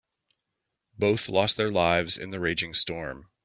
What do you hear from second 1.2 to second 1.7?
lost their